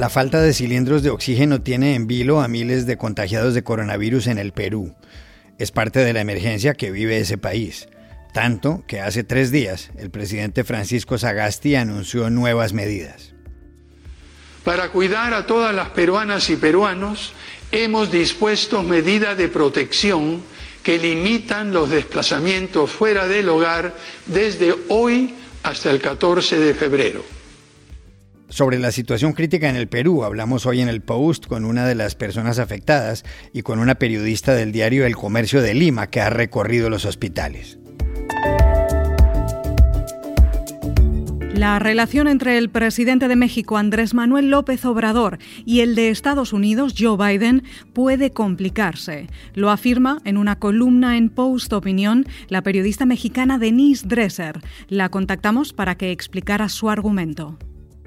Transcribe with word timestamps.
La 0.00 0.08
falta 0.08 0.40
de 0.40 0.54
cilindros 0.54 1.02
de 1.02 1.10
oxígeno 1.10 1.60
tiene 1.60 1.94
en 1.94 2.06
vilo 2.06 2.40
a 2.40 2.48
miles 2.48 2.86
de 2.86 2.96
contagiados 2.96 3.52
de 3.52 3.62
coronavirus 3.62 4.28
en 4.28 4.38
el 4.38 4.52
Perú. 4.52 4.94
Es 5.58 5.72
parte 5.72 5.98
de 5.98 6.14
la 6.14 6.22
emergencia 6.22 6.72
que 6.72 6.90
vive 6.90 7.18
ese 7.18 7.36
país. 7.36 7.86
Tanto 8.32 8.82
que 8.86 9.02
hace 9.02 9.24
tres 9.24 9.50
días 9.50 9.90
el 9.98 10.10
presidente 10.10 10.64
Francisco 10.64 11.18
Sagasti 11.18 11.74
anunció 11.74 12.30
nuevas 12.30 12.72
medidas. 12.72 13.34
Para 14.64 14.88
cuidar 14.88 15.34
a 15.34 15.44
todas 15.44 15.74
las 15.74 15.90
peruanas 15.90 16.48
y 16.48 16.56
peruanos, 16.56 17.34
hemos 17.70 18.10
dispuesto 18.10 18.82
medidas 18.82 19.36
de 19.36 19.48
protección 19.48 20.40
que 20.82 20.96
limitan 20.96 21.74
los 21.74 21.90
desplazamientos 21.90 22.90
fuera 22.90 23.26
del 23.26 23.50
hogar 23.50 23.94
desde 24.24 24.74
hoy 24.88 25.34
hasta 25.62 25.90
el 25.90 26.00
14 26.00 26.58
de 26.58 26.72
febrero. 26.72 27.39
Sobre 28.50 28.80
la 28.80 28.90
situación 28.90 29.32
crítica 29.32 29.70
en 29.70 29.76
el 29.76 29.86
Perú 29.86 30.24
hablamos 30.24 30.66
hoy 30.66 30.80
en 30.80 30.88
el 30.88 31.02
Post 31.02 31.46
con 31.46 31.64
una 31.64 31.86
de 31.86 31.94
las 31.94 32.16
personas 32.16 32.58
afectadas 32.58 33.24
y 33.52 33.62
con 33.62 33.78
una 33.78 33.94
periodista 33.94 34.54
del 34.54 34.72
diario 34.72 35.06
El 35.06 35.14
Comercio 35.14 35.62
de 35.62 35.72
Lima 35.72 36.08
que 36.08 36.20
ha 36.20 36.30
recorrido 36.30 36.90
los 36.90 37.04
hospitales. 37.04 37.78
La 41.54 41.78
relación 41.78 42.26
entre 42.26 42.58
el 42.58 42.70
presidente 42.70 43.28
de 43.28 43.36
México, 43.36 43.76
Andrés 43.76 44.14
Manuel 44.14 44.50
López 44.50 44.84
Obrador, 44.84 45.38
y 45.64 45.80
el 45.80 45.94
de 45.94 46.08
Estados 46.08 46.52
Unidos, 46.52 46.94
Joe 46.98 47.16
Biden, 47.16 47.62
puede 47.92 48.32
complicarse. 48.32 49.28
Lo 49.54 49.70
afirma 49.70 50.22
en 50.24 50.36
una 50.36 50.58
columna 50.58 51.16
en 51.18 51.28
Post 51.28 51.72
Opinión 51.72 52.26
la 52.48 52.62
periodista 52.62 53.06
mexicana 53.06 53.58
Denise 53.58 54.08
Dresser. 54.08 54.60
La 54.88 55.08
contactamos 55.08 55.72
para 55.72 55.96
que 55.96 56.10
explicara 56.10 56.68
su 56.68 56.90
argumento. 56.90 57.58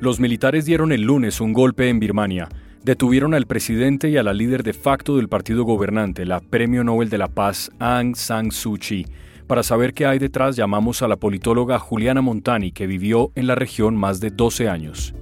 Los 0.04 0.20
militares 0.20 0.66
dieron 0.66 0.92
el 0.92 1.04
lunes 1.04 1.40
un 1.40 1.54
golpe 1.54 1.88
en 1.88 2.02
Birmania. 2.02 2.50
Detuvieron 2.84 3.34
al 3.34 3.46
presidente 3.46 4.10
y 4.10 4.18
a 4.18 4.24
la 4.24 4.34
líder 4.34 4.62
de 4.62 4.74
facto 4.74 5.16
del 5.16 5.30
partido 5.30 5.64
gobernante, 5.64 6.26
la 6.26 6.42
Premio 6.42 6.84
Nobel 6.84 7.10
de 7.10 7.18
la 7.18 7.30
Paz, 7.30 7.72
Aung 7.80 8.14
San 8.18 8.52
Suu 8.52 8.76
Kyi. 8.78 9.08
Para 9.48 9.64
saber 9.64 9.94
qué 9.94 10.06
hay 10.06 10.20
detrás, 10.20 10.58
llamamos 10.58 11.02
a 11.04 11.08
la 11.08 11.16
politóloga 11.16 11.80
Juliana 11.80 12.22
Montani, 12.22 12.74
que 12.74 12.86
vivió 12.86 13.32
en 13.36 13.48
la 13.48 13.56
región 13.56 13.96
más 13.96 14.20
de 14.20 14.32
12 14.32 14.68
años. 14.68 15.16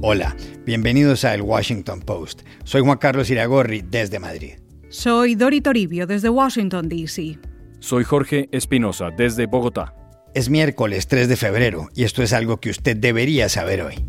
Hola, 0.00 0.34
bienvenidos 0.64 1.26
a 1.26 1.34
El 1.34 1.42
Washington 1.42 2.00
Post. 2.00 2.40
Soy 2.64 2.80
Juan 2.80 2.96
Carlos 2.96 3.28
Iragorri 3.28 3.82
desde 3.82 4.18
Madrid. 4.18 4.54
Soy 4.88 5.34
Dori 5.34 5.60
Toribio 5.60 6.06
desde 6.06 6.30
Washington, 6.30 6.88
D.C. 6.88 7.38
Soy 7.80 8.02
Jorge 8.04 8.48
Espinosa 8.50 9.10
desde 9.14 9.44
Bogotá. 9.44 9.94
Es 10.34 10.48
miércoles 10.48 11.08
3 11.08 11.28
de 11.28 11.36
febrero 11.36 11.90
y 11.94 12.04
esto 12.04 12.22
es 12.22 12.32
algo 12.32 12.58
que 12.58 12.70
usted 12.70 12.96
debería 12.96 13.50
saber 13.50 13.82
hoy. 13.82 14.02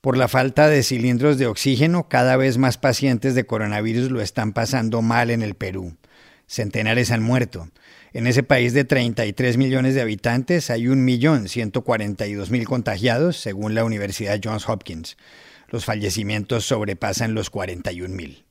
Por 0.00 0.16
la 0.16 0.28
falta 0.28 0.68
de 0.68 0.84
cilindros 0.84 1.36
de 1.38 1.48
oxígeno, 1.48 2.08
cada 2.08 2.36
vez 2.36 2.58
más 2.58 2.78
pacientes 2.78 3.34
de 3.34 3.44
coronavirus 3.44 4.12
lo 4.12 4.20
están 4.20 4.52
pasando 4.52 5.02
mal 5.02 5.30
en 5.30 5.42
el 5.42 5.56
Perú. 5.56 5.96
Centenares 6.46 7.10
han 7.10 7.24
muerto. 7.24 7.68
En 8.12 8.28
ese 8.28 8.44
país 8.44 8.72
de 8.72 8.84
33 8.84 9.56
millones 9.56 9.96
de 9.96 10.00
habitantes 10.00 10.70
hay 10.70 10.84
1.142.000 10.84 12.64
contagiados, 12.64 13.36
según 13.36 13.74
la 13.74 13.84
Universidad 13.84 14.38
Johns 14.42 14.68
Hopkins 14.68 15.16
los 15.68 15.84
fallecimientos 15.84 16.64
sobrepasan 16.64 17.34
los 17.34 17.52
41.000. 17.52 18.44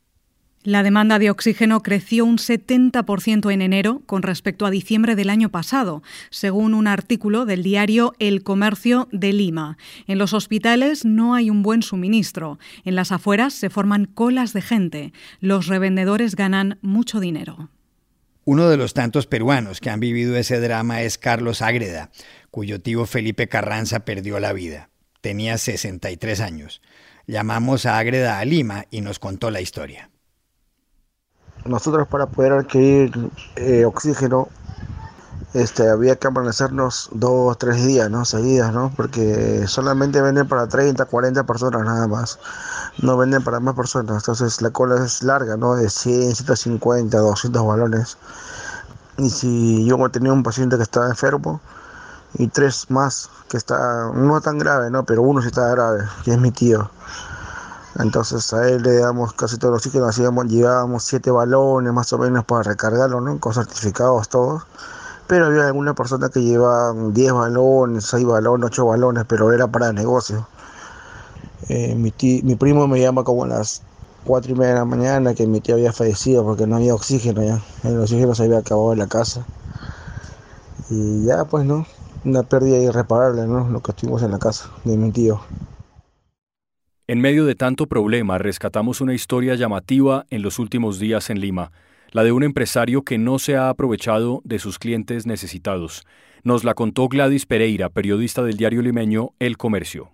La 0.64 0.84
demanda 0.84 1.18
de 1.18 1.30
oxígeno 1.30 1.82
creció 1.82 2.26
un 2.26 2.38
70% 2.38 3.54
en 3.54 3.62
enero 3.62 4.02
con 4.06 4.22
respecto 4.22 4.66
a 4.66 4.70
diciembre 4.70 5.16
del 5.16 5.30
año 5.30 5.50
pasado, 5.50 6.04
según 6.30 6.74
un 6.74 6.88
artículo 6.88 7.46
del 7.46 7.64
diario 7.64 8.14
El 8.20 8.44
Comercio 8.44 9.08
de 9.14 9.32
Lima. 9.32 9.78
En 10.08 10.18
los 10.18 10.34
hospitales 10.34 11.06
no 11.06 11.36
hay 11.36 11.50
un 11.50 11.64
buen 11.64 11.84
suministro. 11.84 12.60
En 12.84 12.96
las 12.96 13.14
afueras 13.14 13.54
se 13.54 13.70
forman 13.70 14.06
colas 14.06 14.52
de 14.52 14.62
gente. 14.62 15.14
Los 15.40 15.68
revendedores 15.68 16.36
ganan 16.36 16.80
mucho 16.82 17.22
dinero. 17.22 17.70
Uno 18.44 18.68
de 18.68 18.76
los 18.76 18.94
tantos 18.94 19.26
peruanos 19.26 19.80
que 19.80 19.90
han 19.90 20.02
vivido 20.02 20.36
ese 20.36 20.60
drama 20.60 21.02
es 21.02 21.18
Carlos 21.18 21.62
Ágreda, 21.62 22.12
cuyo 22.52 22.82
tío 22.82 23.06
Felipe 23.06 23.48
Carranza 23.48 24.04
perdió 24.04 24.38
la 24.42 24.52
vida. 24.52 24.90
Tenía 25.28 25.58
63 25.58 26.40
años. 26.40 26.82
Llamamos 27.26 27.86
a 27.86 27.98
Agreda 27.98 28.40
a 28.40 28.46
Lima 28.46 28.86
y 28.92 29.02
nos 29.02 29.20
contó 29.20 29.52
la 29.52 29.60
historia. 29.60 30.10
Nosotros 31.66 32.08
para 32.08 32.28
poder 32.28 32.54
adquirir 32.54 33.12
eh, 33.58 33.84
oxígeno 33.84 34.48
este, 35.54 35.90
había 35.90 36.16
que 36.16 36.28
amanecernos 36.28 37.10
dos, 37.12 37.58
tres 37.58 37.86
días, 37.86 38.10
¿no? 38.10 38.24
Seguidas, 38.24 38.72
¿no? 38.72 38.94
Porque 38.96 39.68
solamente 39.68 40.22
venden 40.22 40.48
para 40.48 40.66
30, 40.66 41.04
40 41.04 41.44
personas 41.44 41.84
nada 41.84 42.08
más. 42.08 42.40
No 43.02 43.18
venden 43.18 43.44
para 43.44 43.60
más 43.60 43.76
personas. 43.76 44.24
Entonces 44.24 44.62
la 44.62 44.70
cola 44.70 45.04
es 45.04 45.24
larga, 45.24 45.58
¿no? 45.58 45.76
De 45.76 45.90
100, 45.90 46.36
150, 46.36 47.18
200 47.18 47.68
balones. 47.68 48.18
Y 49.18 49.30
si 49.30 49.86
yo 49.86 49.98
tenía 50.10 50.32
un 50.32 50.44
paciente 50.44 50.78
que 50.78 50.84
estaba 50.84 51.10
enfermo 51.10 51.60
y 52.36 52.48
tres 52.48 52.90
más 52.90 53.30
que 53.50 53.58
está 53.58 54.12
no 54.14 54.42
tan 54.42 54.58
grave, 54.58 54.90
¿no? 54.90 55.06
Pero 55.06 55.22
uno 55.22 55.42
sí 55.42 55.48
está 55.48 55.70
grave, 55.70 56.04
que 56.24 56.32
es 56.32 56.40
mi 56.40 56.52
tío. 56.52 56.90
Entonces 58.00 58.54
a 58.54 58.70
él 58.70 58.84
le 58.84 59.00
damos 59.00 59.34
casi 59.34 59.58
todo 59.58 59.72
el 59.72 59.78
oxígeno, 59.78 60.06
hacíamos, 60.06 60.48
llevábamos 60.48 61.04
siete 61.04 61.32
balones 61.32 61.92
más 61.94 62.14
o 62.14 62.18
menos 62.20 62.46
para 62.46 62.64
recargarlo, 62.64 63.22
¿no? 63.22 63.40
Con 63.40 63.54
certificados 63.54 64.30
todos. 64.30 64.64
Pero 65.28 65.48
había 65.48 65.68
alguna 65.68 65.94
persona 65.94 66.30
que 66.30 66.42
llevaba 66.42 66.94
10 66.94 67.34
balones, 67.34 68.06
6 68.06 68.26
balones, 68.26 68.68
8 68.68 68.86
balones, 68.86 69.26
pero 69.28 69.52
era 69.52 69.68
para 69.68 69.92
negocio. 69.92 70.48
Eh, 71.70 71.96
mi, 71.96 72.14
mi 72.44 72.56
primo 72.56 72.88
me 72.88 73.02
llama 73.02 73.24
como 73.24 73.44
a 73.44 73.48
las 73.48 73.82
4 74.26 74.52
y 74.52 74.56
media 74.56 74.74
de 74.74 74.80
la 74.80 74.86
mañana 74.86 75.34
que 75.34 75.48
mi 75.48 75.60
tío 75.60 75.76
había 75.76 75.92
fallecido 75.92 76.44
porque 76.44 76.68
no 76.68 76.78
había 76.78 76.94
oxígeno 76.94 77.44
ya. 77.44 77.62
El 77.84 78.00
oxígeno 78.00 78.36
se 78.36 78.44
había 78.44 78.60
acabado 78.60 78.94
en 78.94 79.00
la 79.00 79.08
casa. 79.08 79.46
Y 80.90 81.26
ya 81.26 81.46
pues 81.46 81.66
no, 81.66 81.86
una 82.28 82.44
pérdida 82.44 82.78
irreparable, 82.78 83.48
¿no? 83.48 83.70
Lo 83.70 83.82
que 83.82 83.92
estuvimos 83.92 84.22
en 84.22 84.32
la 84.32 84.40
casa 84.40 84.70
de 84.84 84.98
mi 84.98 85.12
tío. 85.12 85.40
En 87.08 87.22
medio 87.22 87.46
de 87.46 87.56
tanto 87.56 87.88
problema, 87.88 88.38
rescatamos 88.38 89.00
una 89.00 89.14
historia 89.14 89.56
llamativa 89.56 90.26
en 90.30 90.42
los 90.42 90.60
últimos 90.60 91.00
días 91.00 91.30
en 91.30 91.40
Lima, 91.40 91.72
la 92.12 92.24
de 92.24 92.34
un 92.34 92.44
empresario 92.44 93.04
que 93.04 93.18
no 93.18 93.40
se 93.40 93.56
ha 93.56 93.70
aprovechado 93.70 94.42
de 94.44 94.60
sus 94.60 94.78
clientes 94.78 95.26
necesitados. 95.26 96.04
Nos 96.44 96.66
la 96.66 96.74
contó 96.74 97.08
Gladys 97.08 97.46
Pereira, 97.46 97.90
periodista 97.90 98.44
del 98.44 98.58
diario 98.58 98.82
limeño 98.82 99.30
El 99.40 99.58
Comercio. 99.58 100.12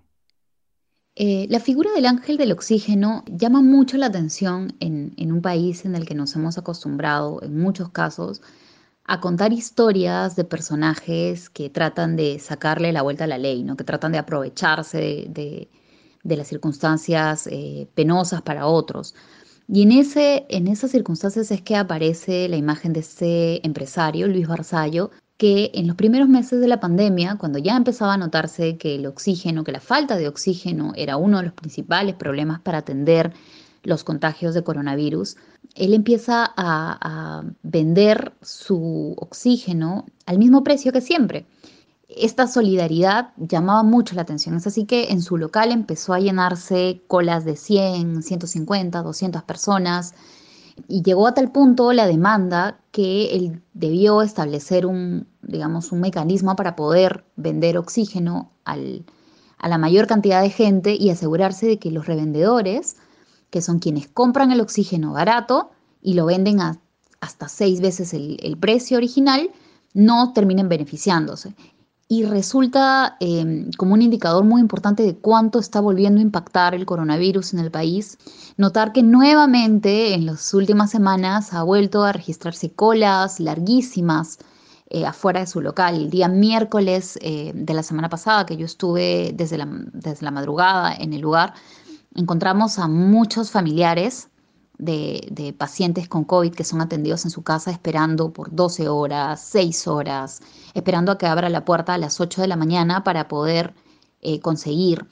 Eh, 1.16 1.48
la 1.50 1.60
figura 1.60 1.92
del 1.94 2.06
ángel 2.06 2.38
del 2.38 2.52
oxígeno 2.52 3.24
llama 3.28 3.62
mucho 3.62 3.98
la 3.98 4.08
atención 4.08 4.74
en, 4.80 5.14
en 5.18 5.32
un 5.32 5.42
país 5.42 5.86
en 5.86 5.96
el 5.96 6.06
que 6.06 6.16
nos 6.16 6.36
hemos 6.36 6.58
acostumbrado, 6.58 7.42
en 7.44 7.58
muchos 7.58 7.90
casos, 7.90 8.42
a 9.06 9.20
contar 9.20 9.54
historias 9.54 10.36
de 10.36 10.44
personajes 10.46 11.50
que 11.50 11.70
tratan 11.70 12.16
de 12.16 12.40
sacarle 12.40 12.92
la 12.94 13.02
vuelta 13.02 13.26
a 13.26 13.28
la 13.28 13.38
ley, 13.38 13.64
¿no? 13.64 13.76
que 13.76 13.84
tratan 13.84 14.12
de 14.12 14.18
aprovecharse 14.18 15.28
de 15.30 15.70
de 16.24 16.38
las 16.38 16.48
circunstancias 16.48 17.48
eh, 17.52 17.88
penosas 17.94 18.42
para 18.42 18.66
otros. 18.66 19.14
Y 19.68 19.84
en, 19.84 19.92
ese, 19.92 20.46
en 20.50 20.68
esas 20.68 20.92
circunstancias 20.92 21.52
es 21.52 21.62
que 21.62 21.76
aparece 21.76 22.50
la 22.50 22.58
imagen 22.58 22.94
de 22.94 23.02
este 23.02 23.66
empresario, 23.66 24.28
Luis 24.28 24.48
Barzallo, 24.48 25.12
que 25.38 25.72
en 25.74 25.88
los 25.88 25.96
primeros 25.96 26.30
meses 26.30 26.62
de 26.62 26.68
la 26.68 26.80
pandemia, 26.80 27.38
cuando 27.38 27.60
ya 27.60 27.76
empezaba 27.76 28.14
a 28.14 28.18
notarse 28.18 28.78
que 28.78 28.96
el 28.96 29.06
oxígeno, 29.06 29.64
que 29.64 29.72
la 29.72 29.80
falta 29.80 30.16
de 30.16 30.28
oxígeno 30.28 30.94
era 30.96 31.18
uno 31.18 31.38
de 31.38 31.46
los 31.46 31.54
principales 31.54 32.16
problemas 32.16 32.60
para 32.62 32.80
atender 32.80 33.34
los 33.84 34.04
contagios 34.04 34.54
de 34.54 34.64
coronavirus, 34.64 35.38
él 35.76 35.94
empieza 35.94 36.54
a, 36.56 37.44
vender 37.64 38.34
su 38.42 39.16
oxígeno 39.18 40.06
al 40.26 40.38
mismo 40.38 40.64
precio 40.64 40.92
que 40.92 41.02
siempre 41.02 41.46
esta 42.08 42.48
solidaridad 42.48 43.32
llamaba 43.38 43.84
mucho 43.84 44.16
la 44.16 44.22
atención. 44.22 44.56
Es 44.56 44.68
así 44.68 44.86
que 44.86 45.12
en 45.12 45.22
su 45.22 45.38
local 45.38 45.72
empezó 45.72 46.14
a 46.14 46.20
llenarse 46.20 47.02
colas 47.08 47.44
de 47.44 47.56
100, 47.56 48.22
150, 48.22 49.02
200 49.02 49.44
personas 49.44 50.14
y 50.88 51.02
llegó 51.02 51.28
a 51.28 51.34
tal 51.34 51.52
punto 51.52 51.92
la 51.94 52.06
demanda 52.06 52.80
que 52.92 53.36
él 53.36 53.62
debió 53.74 54.22
establecer 54.22 54.86
un, 54.86 55.28
digamos, 55.42 55.92
un 55.92 56.02
mecanismo 56.02 56.56
para 56.56 56.76
poder 56.76 57.26
vender 57.36 57.78
oxígeno 57.78 58.52
a 58.66 58.78
la 59.68 59.78
mayor 59.78 60.08
cantidad 60.08 60.42
de 60.42 60.50
gente 60.50 60.96
y 60.96 61.10
asegurarse 61.10 61.66
de 61.66 61.80
que 61.80 61.92
los 61.92 62.06
revendedores, 62.06 62.98
que 63.54 63.62
son 63.62 63.78
quienes 63.78 64.08
compran 64.08 64.52
el 64.52 64.62
oxígeno 64.62 65.14
barato 65.14 65.70
y 66.02 66.16
lo 66.16 66.26
venden 66.26 66.60
a 66.60 66.80
hasta 67.22 67.48
seis 67.48 67.80
veces 67.80 68.14
el 68.14 68.58
precio 68.60 68.98
original, 68.98 69.50
no 69.94 70.34
terminen 70.34 70.68
beneficiándose. 70.70 71.54
y 72.10 72.26
resulta 72.26 73.16
em, 73.22 73.72
como 73.78 73.94
un 73.94 74.02
indicador 74.02 74.44
muy 74.44 74.62
importante 74.62 75.04
de 75.04 75.16
cuánto 75.16 75.58
está 75.60 75.80
volviendo 75.80 76.20
a 76.20 76.24
impactar 76.24 76.76
el 76.76 76.86
coronavirus 76.86 77.54
en 77.54 77.60
el 77.60 77.72
país. 77.72 78.18
Notar 78.58 78.92
que 78.92 79.02
nuevamente 79.02 80.14
en 80.14 80.26
las 80.28 80.54
últimas 80.54 80.92
semanas 80.92 81.54
ha 81.54 81.64
vuelto 81.64 82.04
a 82.04 82.12
registrarse 82.12 82.72
colas 82.72 83.40
larguísimas 83.40 84.38
eh, 84.90 85.06
afuera 85.08 85.40
de 85.40 85.48
su 85.48 85.60
local. 85.62 85.96
El 85.96 86.10
día 86.12 86.28
miércoles 86.28 87.18
eh, 87.22 87.52
de 87.56 87.74
la 87.74 87.82
semana 87.82 88.10
pasada, 88.10 88.46
que 88.46 88.58
yo 88.58 88.66
estuve 88.66 89.32
desde 89.34 89.58
la, 89.58 89.68
desde 89.94 90.24
la 90.26 90.32
madrugada 90.32 90.94
en 90.94 91.14
el 91.14 91.22
lugar, 91.22 91.54
encontramos 92.16 92.80
a 92.80 92.88
muchos 92.88 93.52
familiares 93.52 94.30
de, 94.78 95.56
pacientes 95.58 96.08
con 96.10 96.24
COVID 96.24 96.54
que 96.54 96.64
son 96.64 96.82
atendidos 96.82 97.26
en 97.26 97.32
su 97.32 97.44
casa 97.44 97.72
esperando 97.72 98.34
por 98.34 98.54
12 98.54 98.90
horas, 98.90 99.42
6 99.42 99.88
horas, 99.88 100.42
esperando 100.74 101.12
a 101.12 101.18
que 101.18 101.28
abra 101.28 101.50
la 101.50 101.66
puerta 101.66 101.94
a 101.94 101.98
las 101.98 102.20
8 102.20 102.42
de 102.42 102.48
la 102.48 102.56
mañana 102.56 103.04
para 103.04 103.28
poder 103.28 103.74
eh, 104.22 104.40
conseguir 104.40 105.08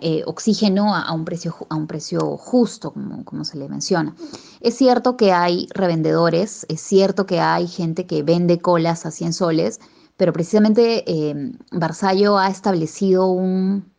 eh, 0.00 0.22
oxígeno 0.26 0.94
a, 0.94 1.12
un 1.12 1.24
precio, 1.24 1.54
a 1.68 1.76
un 1.76 1.86
precio 1.86 2.36
justo, 2.36 2.92
como, 3.24 3.44
se 3.44 3.58
le 3.58 3.68
menciona. 3.68 4.14
Es 4.60 4.76
cierto 4.76 5.16
que 5.16 5.32
hay 5.32 5.68
revendedores, 5.72 6.66
es 6.68 6.80
cierto 6.80 7.26
que 7.26 7.40
hay 7.40 7.68
gente 7.68 8.06
que 8.06 8.22
vende 8.22 8.58
colas 8.58 9.06
a 9.06 9.10
100 9.10 9.32
soles, 9.32 9.80
pero 10.16 10.32
precisamente 10.32 11.04
eh, 11.06 11.52
ha 11.80 12.48
establecido 12.48 13.26
un, 13.30 13.92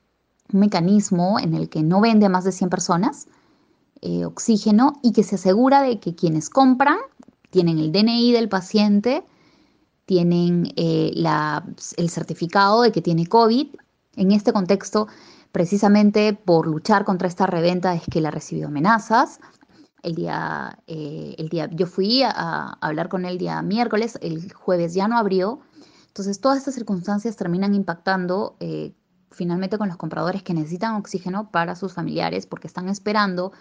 un 0.51 0.59
mecanismo 0.59 1.39
en 1.39 1.53
el 1.53 1.69
que 1.69 1.83
no 1.83 2.01
vende 2.01 2.25
a 2.25 2.29
más 2.29 2.43
de 2.43 2.51
100 2.51 2.69
personas 2.69 3.27
eh, 4.01 4.23
oxígeno 4.23 4.93
y 5.03 5.11
que 5.11 5.23
se 5.23 5.35
asegura 5.35 5.81
de 5.81 5.99
que 5.99 6.15
quienes 6.15 6.49
compran 6.49 6.97
tienen 7.49 7.79
el 7.79 7.91
DNI 7.91 8.31
del 8.31 8.47
paciente, 8.47 9.25
tienen 10.05 10.71
eh, 10.77 11.11
el 11.97 12.09
certificado 12.09 12.83
de 12.83 12.93
que 12.93 13.01
tiene 13.01 13.27
COVID. 13.27 13.67
En 14.15 14.31
este 14.31 14.53
contexto, 14.53 15.07
precisamente 15.51 16.33
por 16.33 16.65
luchar 16.65 17.03
contra 17.03 17.27
esta 17.27 17.45
reventa 17.45 17.93
es 17.93 18.03
que 18.09 18.19
él 18.19 18.25
ha 18.27 18.31
recibido 18.31 18.69
amenazas. 18.69 19.41
El 20.01 20.15
día, 20.15 20.79
eh, 20.87 21.35
el 21.37 21.49
día, 21.49 21.69
yo 21.69 21.85
fui 21.85 22.23
a, 22.23 22.77
hablar 22.79 23.09
con 23.09 23.25
él 23.25 23.33
el 23.33 23.37
día 23.37 23.61
miércoles, 23.61 24.17
el 24.21 24.53
jueves 24.53 24.93
ya 24.93 25.09
no 25.09 25.17
abrió. 25.17 25.59
Entonces, 26.07 26.39
todas 26.39 26.57
estas 26.57 26.75
circunstancias 26.75 27.35
terminan 27.35 27.73
impactando 27.75 28.55
finalmente 29.31 29.77
con 29.77 29.87
los 29.87 29.97
compradores 29.97 30.43
que 30.43 30.53
necesitan 30.53 30.95
oxígeno 30.95 31.51
para 31.51 31.75
sus 31.75 31.93
familiares 31.93 32.45
porque 32.45 32.67
están 32.67 32.89
esperando 32.89 33.51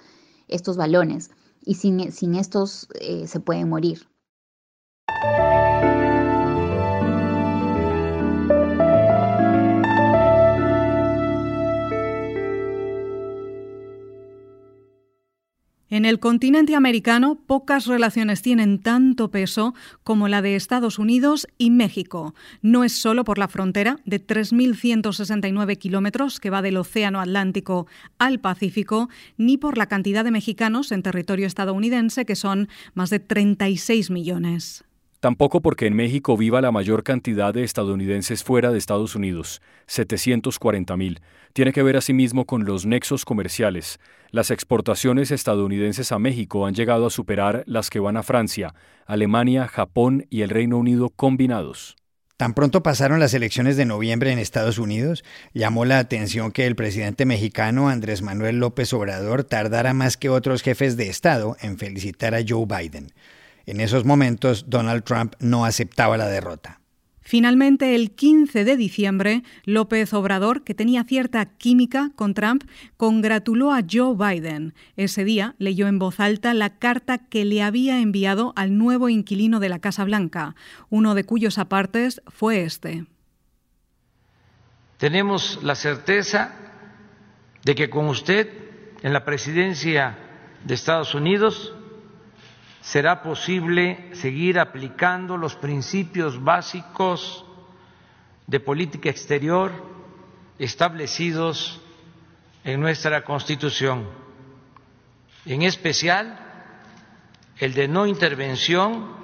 estos 0.49 0.77
balones 0.77 1.31
y 1.61 1.75
sin, 1.75 2.13
sin 2.13 2.35
estos 2.35 2.89
eh, 3.01 3.27
se 3.27 3.41
pueden 3.41 3.69
morir. 3.69 4.09
En 15.91 16.05
el 16.05 16.19
continente 16.19 16.75
americano, 16.75 17.39
pocas 17.47 17.87
relaciones 17.87 18.43
tienen 18.43 18.79
tanto 18.79 19.31
peso 19.31 19.75
como 20.05 20.29
la 20.29 20.43
de 20.43 20.55
Estados 20.55 20.99
Unidos 20.99 21.49
y 21.57 21.71
México. 21.71 22.35
No 22.61 22.85
es 22.85 22.93
solo 22.93 23.25
por 23.25 23.39
la 23.39 23.49
frontera 23.49 23.99
de 24.05 24.25
3.169 24.25 25.79
kilómetros 25.79 26.41
que 26.41 26.51
va 26.51 26.61
del 26.61 26.77
Océano 26.77 27.21
Atlántico 27.21 27.87
al 28.19 28.39
Pacífico, 28.39 29.09
ni 29.39 29.57
por 29.57 29.79
la 29.79 29.87
cantidad 29.87 30.25
de 30.25 30.31
mexicanos 30.31 30.93
en 30.93 31.03
territorio 31.03 31.47
estadounidense, 31.47 32.27
que 32.27 32.37
son 32.37 32.69
más 32.93 33.09
de 33.09 33.21
36 33.21 34.11
millones. 34.11 34.85
Tampoco 35.21 35.61
porque 35.61 35.87
en 35.87 35.97
México 35.97 36.37
viva 36.37 36.61
la 36.61 36.71
mayor 36.71 37.03
cantidad 37.03 37.53
de 37.53 37.65
estadounidenses 37.65 38.45
fuera 38.45 38.71
de 38.71 38.79
Estados 38.79 39.17
Unidos, 39.17 39.61
740.000. 39.89 41.19
Tiene 41.53 41.73
que 41.73 41.83
ver 41.83 41.97
asimismo 41.97 42.47
con 42.47 42.65
los 42.65 42.87
nexos 42.87 43.25
comerciales. 43.25 43.99
Las 44.31 44.53
exportaciones 44.53 45.33
estadounidenses 45.33 46.13
a 46.13 46.21
México 46.21 46.67
han 46.67 46.75
llegado 46.75 47.07
a 47.07 47.11
superar 47.11 47.65
las 47.67 47.91
que 47.91 47.99
van 47.99 48.17
a 48.17 48.23
Francia, 48.23 48.75
Alemania, 49.07 49.67
Japón 49.67 50.27
y 50.31 50.43
el 50.43 50.51
Reino 50.51 50.79
Unido 50.79 51.09
combinados. 51.11 51.97
Tan 52.37 52.55
pronto 52.55 52.85
pasaron 52.85 53.19
las 53.19 53.35
elecciones 53.35 53.77
de 53.77 53.87
noviembre 53.87 54.31
en 54.31 54.39
Estados 54.39 54.79
Unidos, 54.79 55.25
llamó 55.53 55.85
la 55.85 55.99
atención 55.99 56.53
que 56.53 56.67
el 56.67 56.77
presidente 56.77 57.27
mexicano 57.27 57.89
Andrés 57.89 58.23
Manuel 58.23 58.61
López 58.61 58.93
Obrador 58.93 59.43
tardara 59.43 59.95
más 59.95 60.17
que 60.17 60.29
otros 60.29 60.63
jefes 60.63 60.97
de 60.97 61.09
Estado 61.09 61.57
en 61.61 61.77
felicitar 61.77 62.37
a 62.37 62.45
Joe 62.47 62.67
Biden. 62.67 63.13
En 63.69 63.81
esos 63.81 64.07
momentos, 64.07 64.71
Donald 64.71 65.05
Trump 65.05 65.35
no 65.41 65.67
aceptaba 65.67 66.17
la 66.17 66.27
derrota. 66.27 66.81
Finalmente, 67.21 67.95
el 67.95 68.13
15 68.13 68.65
de 68.65 68.79
diciembre, 68.79 69.43
López 69.67 70.15
Obrador, 70.15 70.65
que 70.65 70.73
tenía 70.73 71.05
cierta 71.05 71.45
química 71.45 72.11
con 72.17 72.33
Trump, 72.33 72.65
congratuló 72.97 73.71
a 73.75 73.83
Joe 73.87 74.15
Biden. 74.17 74.73
Ese 74.97 75.23
día 75.23 75.55
leyó 75.59 75.87
en 75.87 75.99
voz 75.99 76.19
alta 76.19 76.55
la 76.55 76.79
carta 76.79 77.19
que 77.19 77.45
le 77.45 77.63
había 77.63 78.01
enviado 78.01 78.55
al 78.57 78.79
nuevo 78.79 79.11
inquilino 79.11 79.61
de 79.61 79.69
la 79.69 79.81
Casa 79.81 80.03
Blanca, 80.05 80.55
uno 80.89 81.15
de 81.15 81.25
cuyos 81.25 81.59
apartes 81.59 82.23
fue 82.27 82.63
este. 82.63 83.05
Tenemos 84.97 85.61
la 85.63 85.75
certeza 85.75 86.55
de 87.67 87.75
que 87.75 87.91
con 87.91 88.07
usted 88.07 88.49
en 89.03 89.13
la 89.13 89.27
presidencia 89.27 90.17
de 90.65 90.73
Estados 90.73 91.15
Unidos 91.15 91.75
será 92.81 93.23
posible 93.23 94.11
seguir 94.15 94.59
aplicando 94.59 95.37
los 95.37 95.57
principios 95.57 96.43
básicos 96.43 97.45
de 98.47 98.61
política 98.61 99.11
exterior 99.11 99.73
establecidos 100.59 101.81
en 102.65 102.81
nuestra 102.81 103.25
Constitución, 103.25 104.09
en 105.47 105.63
especial 105.63 106.39
el 107.59 107.75
de 107.75 107.89
no 107.89 108.07
intervención 108.07 109.17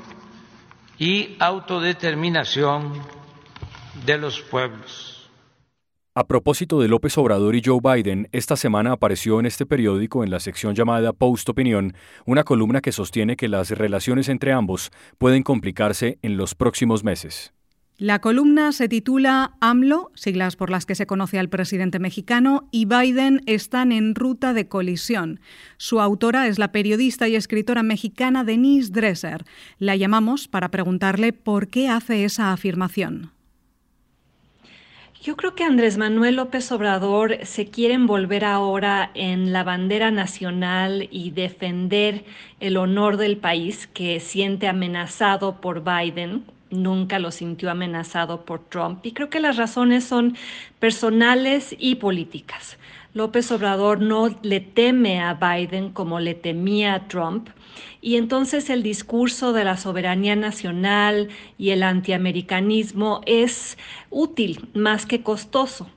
y 0.99 1.37
autodeterminación 1.39 3.03
de 4.05 4.19
los 4.19 4.41
pueblos. 4.41 5.14
A 6.17 6.29
propósito 6.29 6.81
de 6.81 6.87
López 6.87 7.19
Obrador 7.19 7.57
y 7.57 7.63
Joe 7.65 7.81
Biden, 7.83 8.29
esta 8.31 8.55
semana 8.55 8.93
apareció 8.93 9.41
en 9.41 9.47
este 9.47 9.67
periódico, 9.67 10.23
en 10.23 10.31
la 10.31 10.39
sección 10.39 10.77
llamada 10.77 11.13
Post 11.13 11.49
Opinión, 11.49 11.93
una 12.25 12.45
columna 12.45 12.81
que 12.81 12.93
sostiene 12.93 13.35
que 13.35 13.49
las 13.49 13.71
relaciones 13.71 14.29
entre 14.29 14.53
ambos 14.53 14.93
pueden 15.19 15.43
complicarse 15.43 16.21
en 16.23 16.37
los 16.37 16.55
próximos 16.55 17.03
meses. 17.03 17.53
La 17.97 18.21
columna 18.21 18.71
se 18.71 18.89
titula 18.89 19.57
AMLO, 19.61 20.13
siglas 20.15 20.55
por 20.55 20.71
las 20.71 20.87
que 20.87 20.95
se 20.95 21.05
conoce 21.05 21.41
al 21.41 21.49
presidente 21.49 21.99
mexicano, 21.99 22.69
y 22.71 22.85
Biden 22.85 23.41
están 23.47 23.91
en 23.91 24.15
ruta 24.15 24.53
de 24.55 24.69
colisión. 24.69 25.41
Su 25.79 26.01
autora 26.01 26.47
es 26.47 26.61
la 26.61 26.71
periodista 26.71 27.27
y 27.27 27.35
escritora 27.35 27.83
mexicana 27.83 28.45
Denise 28.45 28.93
Dresser. 28.93 29.45
La 29.81 29.97
llamamos 29.97 30.47
para 30.47 30.71
preguntarle 30.71 31.33
por 31.33 31.67
qué 31.67 31.89
hace 31.89 32.25
esa 32.25 32.53
afirmación. 32.53 33.34
Yo 35.25 35.39
creo 35.39 35.55
que 35.55 35.65
Andrés 35.65 35.97
Manuel 35.97 36.37
López 36.37 36.71
Obrador 36.71 37.39
se 37.45 37.71
quiere 37.71 37.95
envolver 37.95 38.45
ahora 38.45 39.11
en 39.15 39.55
la 39.55 39.65
bandera 39.65 40.11
nacional 40.11 41.09
y 41.11 41.31
defender 41.31 42.27
el 42.61 42.77
honor 42.77 43.17
del 43.17 43.39
país 43.39 43.87
que 43.87 44.21
siente 44.21 44.69
amenazado 44.69 45.63
por 45.63 45.83
Biden. 45.83 46.45
Nunca 46.69 47.19
lo 47.19 47.31
sintió 47.31 47.71
amenazado 47.71 48.45
por 48.45 48.69
Trump. 48.69 49.07
Y 49.07 49.13
creo 49.13 49.31
que 49.31 49.41
las 49.41 49.57
razones 49.57 50.05
son 50.05 50.37
personales 50.79 51.75
y 51.79 51.95
políticas. 51.95 52.77
López 53.15 53.53
Obrador 53.53 54.01
no 54.01 54.29
le 54.43 54.59
teme 54.59 55.21
a 55.21 55.35
Biden 55.35 55.93
como 55.93 56.19
le 56.19 56.35
temía 56.35 56.95
a 56.95 57.07
Trump 57.07 57.49
y 58.01 58.17
entonces 58.17 58.69
el 58.71 58.83
discurso 58.83 59.53
de 59.53 59.63
la 59.63 59.77
soberanía 59.77 60.35
nacional 60.35 61.29
y 61.57 61.71
el 61.71 61.85
antiamericanismo 61.85 63.21
es 63.25 63.79
útil 64.11 64.69
más 64.75 65.07
que 65.07 65.23
costoso. 65.23 65.89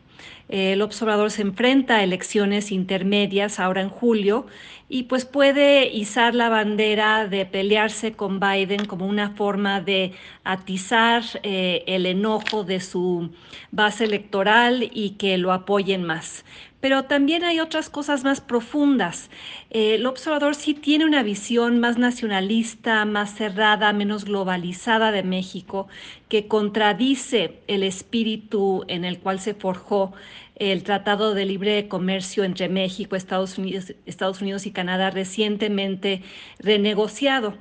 El 0.48 0.82
observador 0.82 1.30
se 1.30 1.42
enfrenta 1.42 1.98
a 1.98 2.04
elecciones 2.04 2.72
intermedias 2.72 3.60
ahora 3.60 3.82
en 3.82 3.90
julio 3.90 4.46
y 4.88 5.04
pues 5.04 5.26
puede 5.26 5.92
izar 5.94 6.36
la 6.36 6.48
bandera 6.48 7.28
de 7.28 7.46
pelearse 7.46 8.14
con 8.14 8.40
Biden 8.40 8.86
como 8.86 9.06
una 9.06 9.32
forma 9.32 9.82
de 9.82 10.14
atizar 10.46 11.24
eh, 11.44 11.84
el 11.88 12.06
enojo 12.06 12.64
de 12.64 12.80
su 12.80 13.32
base 13.72 14.06
electoral 14.06 14.90
y 14.94 15.12
que 15.12 15.38
lo 15.38 15.52
apoyen 15.52 16.04
más. 16.04 16.46
Pero 16.80 17.06
también 17.06 17.44
hay 17.44 17.60
otras 17.60 17.90
cosas 17.90 18.24
más 18.24 18.40
profundas. 18.40 19.30
Eh, 19.72 19.96
el 19.96 20.06
observador 20.06 20.56
sí 20.56 20.74
tiene 20.74 21.06
una 21.06 21.24
visión 21.24 21.80
más 21.80 21.98
nacionalista, 21.98 23.04
más 23.06 23.34
cerrada, 23.36 23.94
menos 23.94 24.26
globalizada 24.26 25.12
de 25.12 25.24
México, 25.24 25.88
que 26.30 26.48
contradice 26.48 27.62
el 27.68 27.84
espíritu 27.84 28.86
en 28.88 29.06
el 29.06 29.20
cual 29.20 29.40
se 29.40 29.54
forjó 29.56 30.14
el 30.60 30.84
Tratado 30.84 31.34
de 31.34 31.46
Libre 31.46 31.88
Comercio 31.88 32.44
entre 32.44 32.70
México, 32.70 33.16
Estados 33.16 33.58
Unidos, 33.58 34.66
y 34.66 34.72
Canadá 34.72 35.10
recientemente 35.10 36.24
renegociado. 36.60 37.56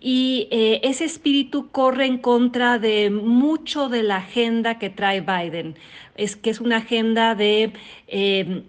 Y 0.00 0.48
eh, 0.50 0.80
ese 0.84 1.04
espíritu 1.04 1.70
corre 1.70 2.06
en 2.06 2.18
contra 2.18 2.78
de 2.78 3.10
mucho 3.10 3.88
de 3.88 4.02
la 4.02 4.16
agenda 4.16 4.78
que 4.78 4.90
trae 4.90 5.20
Biden, 5.22 5.76
es 6.14 6.36
que 6.36 6.50
es 6.50 6.60
una 6.60 6.78
agenda 6.78 7.34
de 7.34 7.72
eh, 8.06 8.64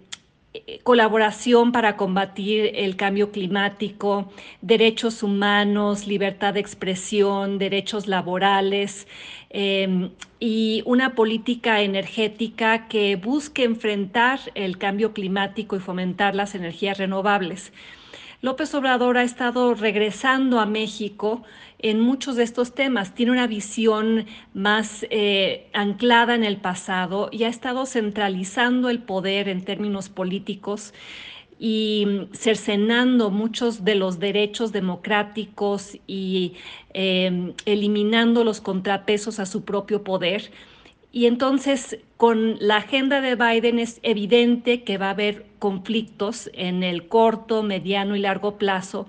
colaboración 0.82 1.70
para 1.70 1.96
combatir 1.96 2.72
el 2.74 2.96
cambio 2.96 3.30
climático, 3.30 4.32
derechos 4.62 5.22
humanos, 5.22 6.06
libertad 6.06 6.54
de 6.54 6.60
expresión, 6.60 7.58
derechos 7.58 8.08
laborales 8.08 9.06
em, 9.50 10.10
y 10.40 10.82
una 10.86 11.14
política 11.14 11.82
energética 11.82 12.88
que 12.88 13.14
busque 13.16 13.62
enfrentar 13.62 14.40
el 14.54 14.76
cambio 14.78 15.12
climático 15.12 15.76
y 15.76 15.80
fomentar 15.80 16.34
las 16.34 16.54
energías 16.54 16.98
renovables. 16.98 17.72
López 18.42 18.74
Obrador 18.74 19.18
ha 19.18 19.22
estado 19.22 19.74
regresando 19.74 20.60
a 20.60 20.66
México 20.66 21.42
en 21.82 22.00
muchos 22.00 22.36
de 22.36 22.42
estos 22.42 22.74
temas. 22.74 23.14
Tiene 23.14 23.32
una 23.32 23.46
visión 23.46 24.26
más 24.54 25.06
eh, 25.10 25.68
anclada 25.72 26.34
en 26.34 26.44
el 26.44 26.58
pasado 26.58 27.28
y 27.32 27.44
ha 27.44 27.48
estado 27.48 27.86
centralizando 27.86 28.90
el 28.90 29.00
poder 29.00 29.48
en 29.48 29.64
términos 29.64 30.08
políticos 30.08 30.92
y 31.58 32.28
cercenando 32.32 33.30
muchos 33.30 33.84
de 33.84 33.94
los 33.94 34.18
derechos 34.18 34.72
democráticos 34.72 35.98
y 36.06 36.54
eh, 36.94 37.52
eliminando 37.66 38.44
los 38.44 38.60
contrapesos 38.60 39.38
a 39.38 39.46
su 39.46 39.64
propio 39.64 40.02
poder. 40.02 40.50
Y 41.12 41.26
entonces 41.26 41.98
con 42.16 42.56
la 42.60 42.76
agenda 42.76 43.20
de 43.20 43.34
Biden 43.34 43.78
es 43.78 43.98
evidente 44.02 44.84
que 44.84 44.96
va 44.96 45.08
a 45.08 45.10
haber 45.10 45.46
conflictos 45.58 46.50
en 46.54 46.82
el 46.82 47.08
corto, 47.08 47.62
mediano 47.62 48.16
y 48.16 48.20
largo 48.20 48.56
plazo 48.56 49.06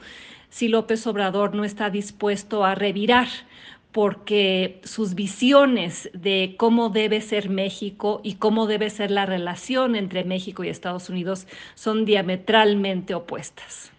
si 0.51 0.67
López 0.67 1.07
Obrador 1.07 1.55
no 1.55 1.63
está 1.63 1.89
dispuesto 1.89 2.63
a 2.63 2.75
revirar 2.75 3.27
porque 3.91 4.79
sus 4.83 5.15
visiones 5.15 6.09
de 6.13 6.55
cómo 6.57 6.89
debe 6.89 7.19
ser 7.21 7.49
México 7.49 8.21
y 8.23 8.35
cómo 8.35 8.67
debe 8.67 8.89
ser 8.89 9.11
la 9.11 9.25
relación 9.25 9.95
entre 9.95 10.23
México 10.23 10.63
y 10.63 10.69
Estados 10.69 11.09
Unidos 11.09 11.47
son 11.75 12.05
diametralmente 12.05 13.15
opuestas. 13.15 13.91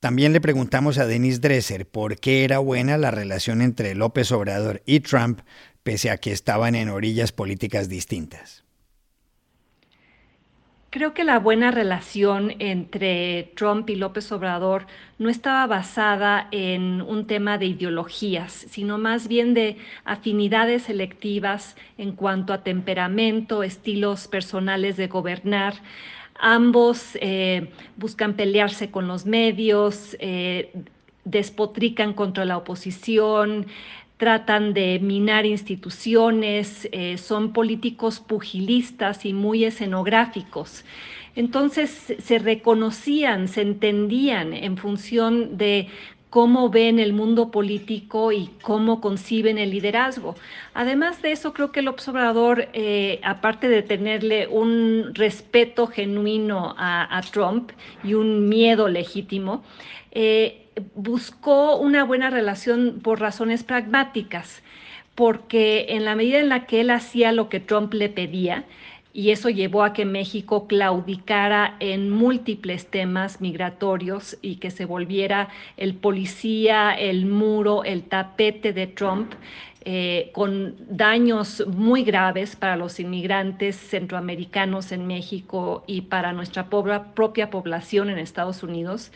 También 0.00 0.32
le 0.32 0.40
preguntamos 0.40 0.98
a 0.98 1.06
Denis 1.06 1.40
Dresser 1.40 1.86
por 1.86 2.18
qué 2.18 2.44
era 2.44 2.58
buena 2.58 2.96
la 2.96 3.10
relación 3.10 3.60
entre 3.60 3.94
López 3.94 4.30
Obrador 4.30 4.82
y 4.86 5.00
Trump 5.00 5.40
pese 5.82 6.10
a 6.10 6.18
que 6.18 6.32
estaban 6.32 6.74
en 6.74 6.88
orillas 6.88 7.32
políticas 7.32 7.88
distintas. 7.88 8.65
Creo 10.96 11.12
que 11.12 11.24
la 11.24 11.38
buena 11.38 11.70
relación 11.70 12.54
entre 12.58 13.52
Trump 13.54 13.90
y 13.90 13.96
López 13.96 14.32
Obrador 14.32 14.86
no 15.18 15.28
estaba 15.28 15.66
basada 15.66 16.48
en 16.52 17.02
un 17.02 17.26
tema 17.26 17.58
de 17.58 17.66
ideologías, 17.66 18.64
sino 18.70 18.96
más 18.96 19.28
bien 19.28 19.52
de 19.52 19.76
afinidades 20.06 20.84
selectivas 20.84 21.76
en 21.98 22.12
cuanto 22.12 22.54
a 22.54 22.62
temperamento, 22.62 23.62
estilos 23.62 24.26
personales 24.26 24.96
de 24.96 25.08
gobernar. 25.08 25.74
Ambos 26.40 27.10
eh, 27.20 27.70
buscan 27.98 28.32
pelearse 28.32 28.90
con 28.90 29.06
los 29.06 29.26
medios, 29.26 30.16
eh, 30.18 30.72
despotrican 31.26 32.14
contra 32.14 32.46
la 32.46 32.56
oposición, 32.56 33.66
tratan 34.16 34.72
de 34.72 34.98
minar 35.00 35.44
instituciones, 35.46 36.88
eh, 36.92 37.18
son 37.18 37.52
políticos 37.52 38.20
pugilistas 38.20 39.24
y 39.24 39.32
muy 39.32 39.64
escenográficos. 39.64 40.84
Entonces 41.34 42.14
se 42.18 42.38
reconocían, 42.38 43.48
se 43.48 43.60
entendían 43.60 44.54
en 44.54 44.78
función 44.78 45.58
de 45.58 45.88
cómo 46.30 46.70
ven 46.70 46.98
el 46.98 47.12
mundo 47.12 47.50
político 47.50 48.32
y 48.32 48.50
cómo 48.62 49.00
conciben 49.00 49.58
el 49.58 49.70
liderazgo. 49.70 50.34
Además 50.74 51.22
de 51.22 51.32
eso, 51.32 51.52
creo 51.52 51.72
que 51.72 51.80
el 51.80 51.88
observador, 51.88 52.68
eh, 52.72 53.20
aparte 53.22 53.68
de 53.68 53.82
tenerle 53.82 54.46
un 54.46 55.14
respeto 55.14 55.86
genuino 55.86 56.74
a, 56.76 57.20
Trump 57.32 57.72
y 58.02 58.14
un 58.14 58.48
miedo 58.48 58.88
legítimo, 58.88 59.62
eh, 60.10 60.65
buscó 60.94 61.76
una 61.76 62.04
buena 62.04 62.30
relación 62.30 63.00
por 63.02 63.20
razones 63.20 63.64
pragmáticas, 63.64 64.62
porque 65.14 65.86
en 65.90 66.04
la 66.04 66.14
medida 66.14 66.38
en 66.38 66.48
la 66.48 66.66
que 66.66 66.80
él 66.80 66.90
hacía 66.90 67.32
lo 67.32 67.48
que 67.48 67.60
Trump 67.60 67.94
le 67.94 68.08
pedía, 68.08 68.64
y 69.16 69.30
eso 69.30 69.48
llevó 69.48 69.82
a 69.82 69.94
que 69.94 70.04
México 70.04 70.66
claudicara 70.66 71.76
en 71.80 72.10
múltiples 72.10 72.88
temas 72.88 73.40
migratorios 73.40 74.36
y 74.42 74.56
que 74.56 74.70
se 74.70 74.84
volviera 74.84 75.48
el 75.78 75.94
policía, 75.94 76.92
el 76.92 77.24
muro, 77.24 77.82
el 77.82 78.02
tapete 78.02 78.74
de 78.74 78.86
Trump, 78.86 79.32
eh, 79.86 80.30
con 80.34 80.74
daños 80.94 81.64
muy 81.66 82.02
graves 82.02 82.56
para 82.56 82.76
los 82.76 83.00
inmigrantes 83.00 83.76
centroamericanos 83.76 84.92
en 84.92 85.06
México 85.06 85.82
y 85.86 86.02
para 86.02 86.34
nuestra 86.34 86.68
propia 86.68 87.48
población 87.48 88.10
en 88.10 88.18
Estados 88.18 88.62
Unidos. 88.62 89.12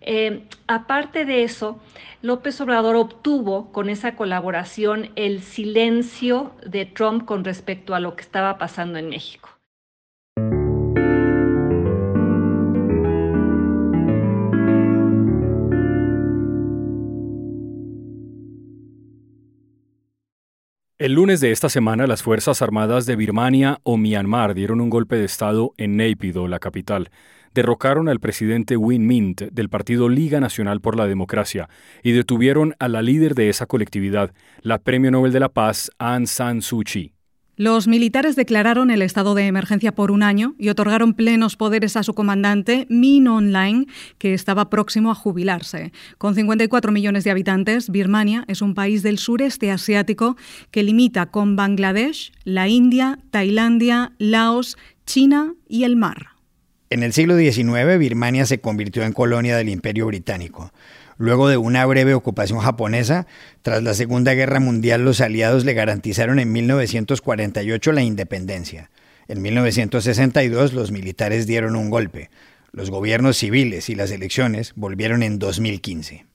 Eh, 0.00 0.44
aparte 0.66 1.24
de 1.24 1.42
eso, 1.42 1.80
López 2.22 2.60
Obrador 2.60 2.96
obtuvo 2.96 3.72
con 3.72 3.88
esa 3.88 4.16
colaboración 4.16 5.10
el 5.16 5.42
silencio 5.42 6.52
de 6.64 6.86
Trump 6.86 7.24
con 7.24 7.44
respecto 7.44 7.94
a 7.94 8.00
lo 8.00 8.16
que 8.16 8.22
estaba 8.22 8.58
pasando 8.58 8.98
en 8.98 9.08
México. 9.08 9.57
El 20.98 21.12
lunes 21.12 21.40
de 21.40 21.52
esta 21.52 21.68
semana, 21.68 22.08
las 22.08 22.24
Fuerzas 22.24 22.60
Armadas 22.60 23.06
de 23.06 23.14
Birmania 23.14 23.78
o 23.84 23.96
Myanmar 23.96 24.54
dieron 24.54 24.80
un 24.80 24.90
golpe 24.90 25.14
de 25.14 25.26
Estado 25.26 25.72
en 25.76 25.96
Naypyidaw, 25.96 26.48
la 26.48 26.58
capital 26.58 27.10
derrocaron 27.54 28.08
al 28.08 28.18
presidente 28.18 28.76
Win 28.76 29.06
Mint 29.06 29.42
del 29.42 29.68
partido 29.68 30.08
Liga 30.08 30.40
Nacional 30.40 30.80
por 30.80 30.96
la 30.96 31.06
Democracia 31.06 31.68
y 32.02 32.10
detuvieron 32.10 32.74
a 32.80 32.88
la 32.88 33.02
líder 33.02 33.36
de 33.36 33.48
esa 33.48 33.66
colectividad, 33.66 34.32
la 34.60 34.78
Premio 34.78 35.12
Nobel 35.12 35.32
de 35.32 35.40
la 35.40 35.48
Paz 35.48 35.90
Aung 35.98 36.26
San 36.26 36.62
Suu 36.62 36.82
Kyi. 36.82 37.17
Los 37.58 37.88
militares 37.88 38.36
declararon 38.36 38.92
el 38.92 39.02
estado 39.02 39.34
de 39.34 39.48
emergencia 39.48 39.92
por 39.92 40.12
un 40.12 40.22
año 40.22 40.54
y 40.60 40.68
otorgaron 40.68 41.12
plenos 41.12 41.56
poderes 41.56 41.96
a 41.96 42.04
su 42.04 42.14
comandante, 42.14 42.86
Min 42.88 43.26
Aung 43.26 43.88
que 44.18 44.32
estaba 44.32 44.70
próximo 44.70 45.10
a 45.10 45.16
jubilarse. 45.16 45.90
Con 46.18 46.36
54 46.36 46.92
millones 46.92 47.24
de 47.24 47.32
habitantes, 47.32 47.90
Birmania 47.90 48.44
es 48.46 48.62
un 48.62 48.76
país 48.76 49.02
del 49.02 49.18
sureste 49.18 49.72
asiático 49.72 50.36
que 50.70 50.84
limita 50.84 51.26
con 51.26 51.56
Bangladesh, 51.56 52.30
la 52.44 52.68
India, 52.68 53.18
Tailandia, 53.32 54.12
Laos, 54.18 54.78
China 55.04 55.54
y 55.68 55.82
el 55.82 55.96
mar. 55.96 56.28
En 56.90 57.02
el 57.02 57.12
siglo 57.12 57.36
XIX, 57.36 57.98
Birmania 57.98 58.46
se 58.46 58.60
convirtió 58.60 59.02
en 59.02 59.12
colonia 59.12 59.56
del 59.56 59.68
Imperio 59.68 60.06
Británico. 60.06 60.72
Luego 61.18 61.48
de 61.48 61.56
una 61.56 61.84
breve 61.84 62.14
ocupación 62.14 62.60
japonesa, 62.60 63.26
tras 63.62 63.82
la 63.82 63.94
Segunda 63.94 64.34
Guerra 64.34 64.60
Mundial 64.60 65.04
los 65.04 65.20
aliados 65.20 65.64
le 65.64 65.74
garantizaron 65.74 66.38
en 66.38 66.52
1948 66.52 67.90
la 67.90 68.02
independencia. 68.02 68.90
En 69.26 69.42
1962 69.42 70.72
los 70.72 70.92
militares 70.92 71.48
dieron 71.48 71.74
un 71.74 71.90
golpe. 71.90 72.30
Los 72.70 72.90
gobiernos 72.90 73.36
civiles 73.36 73.90
y 73.90 73.96
las 73.96 74.12
elecciones 74.12 74.72
volvieron 74.76 75.24
en 75.24 75.40
2015. 75.40 76.27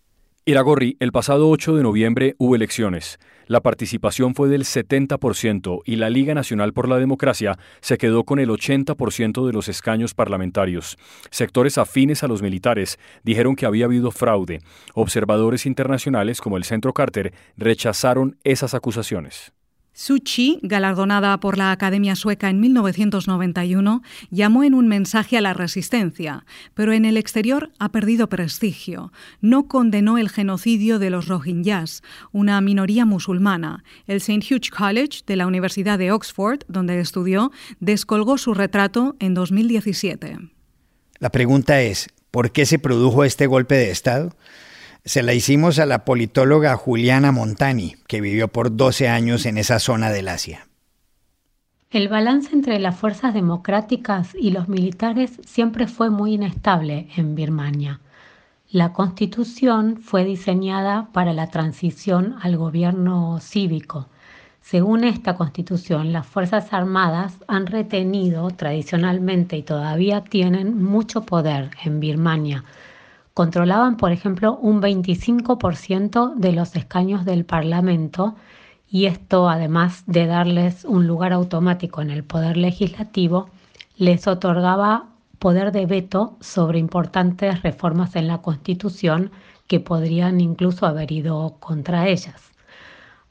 Iragorri, 0.45 0.97
el 0.99 1.13
pasado 1.13 1.49
8 1.49 1.77
de 1.77 1.83
noviembre 1.83 2.35
hubo 2.37 2.57
elecciones. 2.57 3.17
La 3.47 3.61
participación 3.61 4.35
fue 4.35 4.49
del 4.49 4.65
70% 4.65 5.79
y 5.85 5.95
la 5.95 6.09
Liga 6.09 6.33
Nacional 6.33 6.73
por 6.73 6.89
la 6.89 6.97
Democracia 6.97 7.57
se 7.79 7.97
quedó 7.97 8.25
con 8.25 8.39
el 8.39 8.49
80% 8.49 9.47
de 9.47 9.53
los 9.53 9.69
escaños 9.69 10.13
parlamentarios. 10.13 10.97
Sectores 11.31 11.77
afines 11.77 12.23
a 12.23 12.27
los 12.27 12.41
militares 12.41 12.99
dijeron 13.23 13.55
que 13.55 13.65
había 13.65 13.85
habido 13.85 14.11
fraude. 14.11 14.59
Observadores 14.93 15.65
internacionales 15.65 16.41
como 16.41 16.57
el 16.57 16.65
Centro 16.65 16.91
Carter 16.91 17.31
rechazaron 17.55 18.37
esas 18.43 18.73
acusaciones. 18.73 19.53
Suchi, 19.95 20.57
galardonada 20.63 21.39
por 21.39 21.57
la 21.57 21.71
Academia 21.71 22.15
Sueca 22.15 22.49
en 22.49 22.59
1991, 22.59 24.01
llamó 24.31 24.63
en 24.63 24.73
un 24.73 24.87
mensaje 24.87 25.37
a 25.37 25.41
la 25.41 25.53
resistencia, 25.53 26.45
pero 26.73 26.93
en 26.93 27.05
el 27.05 27.15
exterior 27.15 27.71
ha 27.77 27.91
perdido 27.91 28.27
prestigio. 28.27 29.11
No 29.39 29.67
condenó 29.67 30.17
el 30.17 30.29
genocidio 30.29 30.97
de 30.97 31.11
los 31.11 31.27
Rohingyas, 31.27 32.01
una 32.31 32.59
minoría 32.59 33.05
musulmana. 33.05 33.83
El 34.07 34.17
St. 34.17 34.41
Hugh 34.49 34.75
College 34.75 35.21
de 35.27 35.35
la 35.35 35.45
Universidad 35.45 35.99
de 35.99 36.11
Oxford, 36.11 36.61
donde 36.67 36.99
estudió, 36.99 37.51
descolgó 37.79 38.39
su 38.39 38.55
retrato 38.55 39.15
en 39.19 39.35
2017. 39.35 40.37
La 41.19 41.29
pregunta 41.29 41.81
es, 41.81 42.09
¿por 42.31 42.51
qué 42.51 42.65
se 42.65 42.79
produjo 42.79 43.23
este 43.23 43.45
golpe 43.45 43.75
de 43.75 43.91
Estado? 43.91 44.35
Se 45.05 45.21
la 45.21 45.33
hicimos 45.33 45.79
a 45.79 45.85
la 45.85 46.05
politóloga 46.05 46.77
Juliana 46.77 47.33
Montani, 47.33 47.95
que 48.07 48.21
vivió 48.21 48.47
por 48.47 48.77
12 48.77 49.09
años 49.09 49.45
en 49.45 49.57
esa 49.57 49.79
zona 49.79 50.09
del 50.11 50.29
Asia. 50.29 50.67
El 51.91 52.07
balance 52.07 52.55
entre 52.55 52.79
las 52.79 52.95
fuerzas 52.95 53.33
democráticas 53.33 54.33
y 54.33 54.51
los 54.51 54.69
militares 54.69 55.41
siempre 55.45 55.87
fue 55.87 56.09
muy 56.09 56.35
inestable 56.35 57.09
en 57.17 57.35
Birmania. 57.35 57.99
La 58.71 58.93
constitución 58.93 59.97
fue 59.97 60.23
diseñada 60.23 61.09
para 61.11 61.33
la 61.33 61.47
transición 61.47 62.37
al 62.41 62.55
gobierno 62.55 63.39
cívico. 63.41 64.07
Según 64.61 65.03
esta 65.03 65.35
constitución, 65.35 66.13
las 66.13 66.25
Fuerzas 66.25 66.71
Armadas 66.71 67.33
han 67.49 67.67
retenido 67.67 68.49
tradicionalmente 68.51 69.57
y 69.57 69.63
todavía 69.63 70.23
tienen 70.23 70.81
mucho 70.81 71.23
poder 71.23 71.71
en 71.83 71.99
Birmania. 71.99 72.63
Controlaban, 73.33 73.97
por 73.97 74.11
ejemplo, 74.11 74.57
un 74.57 74.79
25% 74.79 76.35
de 76.35 76.51
los 76.51 76.75
escaños 76.75 77.25
del 77.25 77.45
Parlamento 77.45 78.35
y 78.87 79.07
esto, 79.07 79.49
además 79.49 80.03
de 80.05 80.27
darles 80.27 80.85
un 80.85 81.07
lugar 81.07 81.33
automático 81.33 82.01
en 82.01 82.11
el 82.11 82.23
poder 82.23 82.57
legislativo, 82.57 83.49
les 83.97 84.27
otorgaba 84.27 85.07
poder 85.39 85.71
de 85.71 85.87
veto 85.87 86.37
sobre 86.41 86.77
importantes 86.77 87.63
reformas 87.63 88.15
en 88.15 88.27
la 88.27 88.43
Constitución 88.43 89.31
que 89.65 89.79
podrían 89.79 90.39
incluso 90.39 90.85
haber 90.85 91.11
ido 91.11 91.57
contra 91.59 92.07
ellas. 92.07 92.51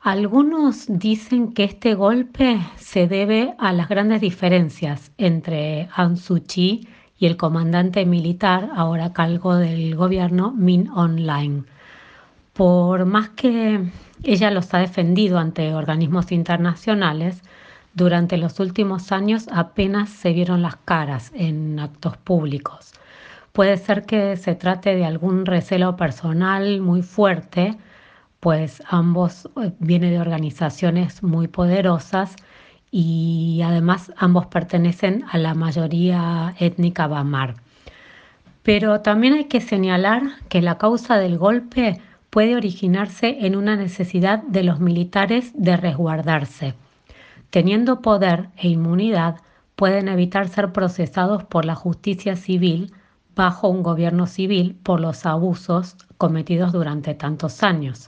Algunos 0.01 0.87
dicen 0.89 1.53
que 1.53 1.63
este 1.63 1.95
golpe 1.95 2.59
se 2.77 3.07
debe 3.07 3.55
a 3.59 3.73
las 3.73 3.89
grandes 3.89 4.21
diferencias 4.21 5.13
entre 5.17 5.89
Kyi 6.49 6.89
y 7.23 7.27
el 7.27 7.37
comandante 7.37 8.05
militar, 8.05 8.71
ahora 8.75 9.05
a 9.05 9.13
cargo 9.13 9.55
del 9.55 9.95
gobierno, 9.95 10.51
Min 10.51 10.91
Online. 10.91 11.63
Por 12.53 13.05
más 13.05 13.29
que 13.29 13.81
ella 14.25 14.51
los 14.51 14.75
ha 14.75 14.79
defendido 14.79 15.39
ante 15.39 15.73
organismos 15.73 16.33
internacionales. 16.33 17.41
Durante 17.95 18.37
los 18.39 18.59
últimos 18.59 19.13
años 19.13 19.47
apenas 19.53 20.11
se 20.11 20.33
vieron 20.33 20.63
las 20.63 20.75
caras 20.75 21.31
en 21.37 21.79
actos 21.79 22.17
públicos. 22.17 22.91
Puede 23.53 23.77
ser 23.77 24.05
que 24.05 24.37
se 24.37 24.57
trate 24.57 24.97
de 24.97 25.05
algún 25.05 25.47
recelo 25.47 25.95
personal 25.95 26.81
muy 26.81 27.03
fuerte, 27.03 27.79
pues 28.41 28.83
ambos 28.89 29.49
eh, 29.63 29.71
vienen 29.79 30.11
de 30.11 30.19
organizaciones 30.19 31.23
muy 31.23 31.47
poderosas 31.47 32.35
y 32.95 33.63
además 33.65 34.13
ambos 34.19 34.47
pertenecen 34.47 35.25
a 35.31 35.39
la 35.39 35.55
mayoría 35.55 36.55
étnica 36.59 37.07
Bamar. 37.07 37.55
Pero 38.63 39.01
también 39.01 39.33
hay 39.33 39.47
que 39.47 39.63
señalar 39.63 40.23
que 40.51 40.61
la 40.61 40.77
causa 40.79 41.17
del 41.17 41.39
golpe 41.39 42.01
puede 42.29 42.55
originarse 42.55 43.39
en 43.47 43.57
una 43.57 43.77
necesidad 43.77 44.43
de 44.43 44.63
los 44.63 44.79
militares 44.79 45.53
de 45.55 45.77
resguardarse. 45.77 46.75
Teniendo 47.51 48.03
poder 48.03 48.51
e 48.57 48.69
inmunidad, 48.69 49.37
pueden 49.75 50.09
evitar 50.09 50.49
ser 50.49 50.73
procesados 50.73 51.45
por 51.45 51.65
la 51.65 51.75
justicia 51.75 52.37
civil 52.37 52.93
bajo 53.35 53.69
un 53.69 53.83
gobierno 53.83 54.27
civil 54.27 54.77
por 54.83 55.01
los 55.01 55.25
abusos 55.25 55.97
cometidos 56.19 56.73
durante 56.73 57.15
tantos 57.15 57.63
años. 57.63 58.07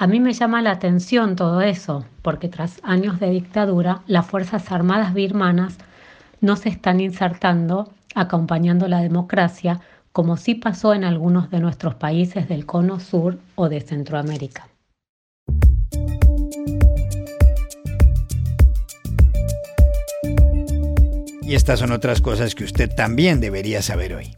A 0.00 0.06
mí 0.06 0.20
me 0.20 0.32
llama 0.32 0.62
la 0.62 0.70
atención 0.70 1.34
todo 1.34 1.60
eso, 1.60 2.04
porque 2.22 2.48
tras 2.48 2.78
años 2.84 3.18
de 3.18 3.30
dictadura, 3.30 4.02
las 4.06 4.24
Fuerzas 4.26 4.70
Armadas 4.70 5.12
birmanas 5.12 5.76
no 6.40 6.54
se 6.54 6.68
están 6.68 7.00
insertando 7.00 7.92
acompañando 8.14 8.86
la 8.86 9.00
democracia 9.00 9.80
como 10.12 10.36
sí 10.36 10.54
pasó 10.54 10.94
en 10.94 11.02
algunos 11.02 11.50
de 11.50 11.58
nuestros 11.58 11.96
países 11.96 12.48
del 12.48 12.64
cono 12.64 13.00
sur 13.00 13.40
o 13.56 13.68
de 13.68 13.80
Centroamérica. 13.80 14.68
Y 21.42 21.54
estas 21.56 21.80
son 21.80 21.90
otras 21.90 22.20
cosas 22.20 22.54
que 22.54 22.62
usted 22.62 22.88
también 22.94 23.40
debería 23.40 23.82
saber 23.82 24.14
hoy. 24.14 24.36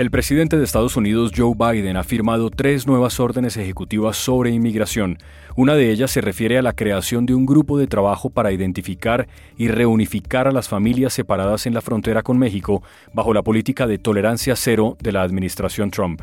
El 0.00 0.10
presidente 0.10 0.56
de 0.56 0.64
Estados 0.64 0.96
Unidos, 0.96 1.30
Joe 1.36 1.52
Biden, 1.54 1.98
ha 1.98 2.04
firmado 2.04 2.48
tres 2.48 2.86
nuevas 2.86 3.20
órdenes 3.20 3.58
ejecutivas 3.58 4.16
sobre 4.16 4.48
inmigración. 4.48 5.18
Una 5.56 5.74
de 5.74 5.90
ellas 5.90 6.10
se 6.10 6.22
refiere 6.22 6.56
a 6.56 6.62
la 6.62 6.72
creación 6.72 7.26
de 7.26 7.34
un 7.34 7.44
grupo 7.44 7.76
de 7.76 7.86
trabajo 7.86 8.30
para 8.30 8.50
identificar 8.50 9.28
y 9.58 9.68
reunificar 9.68 10.48
a 10.48 10.52
las 10.52 10.70
familias 10.70 11.12
separadas 11.12 11.66
en 11.66 11.74
la 11.74 11.82
frontera 11.82 12.22
con 12.22 12.38
México 12.38 12.82
bajo 13.12 13.34
la 13.34 13.42
política 13.42 13.86
de 13.86 13.98
tolerancia 13.98 14.56
cero 14.56 14.96
de 15.02 15.12
la 15.12 15.20
administración 15.20 15.90
Trump. 15.90 16.22